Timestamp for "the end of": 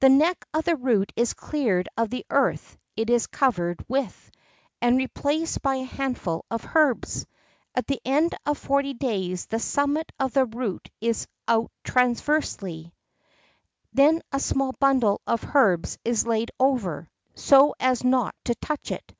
7.86-8.58